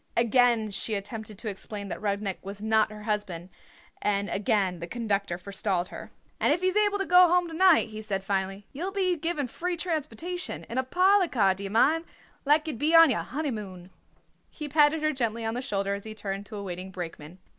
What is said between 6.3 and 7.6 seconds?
"And if he's able to go home to